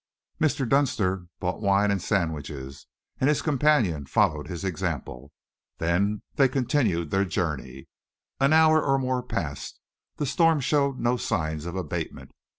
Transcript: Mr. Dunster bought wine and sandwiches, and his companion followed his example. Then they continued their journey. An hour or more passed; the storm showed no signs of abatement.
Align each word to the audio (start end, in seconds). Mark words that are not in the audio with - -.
Mr. 0.41 0.67
Dunster 0.67 1.27
bought 1.39 1.61
wine 1.61 1.91
and 1.91 2.01
sandwiches, 2.01 2.87
and 3.19 3.29
his 3.29 3.43
companion 3.43 4.07
followed 4.07 4.47
his 4.47 4.63
example. 4.65 5.31
Then 5.77 6.23
they 6.37 6.47
continued 6.49 7.11
their 7.11 7.23
journey. 7.23 7.87
An 8.39 8.51
hour 8.51 8.81
or 8.81 8.97
more 8.97 9.21
passed; 9.21 9.79
the 10.17 10.25
storm 10.25 10.59
showed 10.59 10.97
no 10.99 11.17
signs 11.17 11.67
of 11.67 11.75
abatement. 11.75 12.31